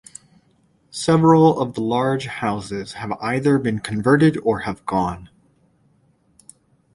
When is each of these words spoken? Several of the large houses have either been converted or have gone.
Several 0.89 1.61
of 1.61 1.75
the 1.75 1.81
large 1.81 2.25
houses 2.25 2.93
have 2.93 3.11
either 3.21 3.59
been 3.59 3.77
converted 3.77 4.35
or 4.41 4.61
have 4.61 4.83
gone. 4.87 5.29